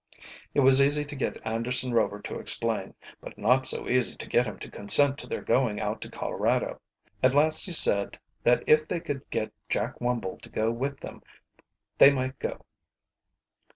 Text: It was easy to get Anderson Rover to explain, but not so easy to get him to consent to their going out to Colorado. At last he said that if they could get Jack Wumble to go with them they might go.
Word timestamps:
It 0.55 0.61
was 0.61 0.81
easy 0.81 1.05
to 1.05 1.15
get 1.15 1.37
Anderson 1.45 1.93
Rover 1.93 2.19
to 2.21 2.39
explain, 2.39 2.95
but 3.21 3.37
not 3.37 3.67
so 3.67 3.87
easy 3.87 4.15
to 4.15 4.27
get 4.27 4.47
him 4.47 4.57
to 4.57 4.71
consent 4.71 5.19
to 5.19 5.27
their 5.27 5.43
going 5.43 5.79
out 5.79 6.01
to 6.01 6.09
Colorado. 6.09 6.81
At 7.21 7.35
last 7.35 7.65
he 7.65 7.71
said 7.71 8.17
that 8.41 8.63
if 8.65 8.87
they 8.87 8.99
could 8.99 9.29
get 9.29 9.53
Jack 9.69 9.99
Wumble 9.99 10.39
to 10.41 10.49
go 10.49 10.71
with 10.71 11.01
them 11.01 11.21
they 11.99 12.11
might 12.11 12.39
go. 12.39 12.65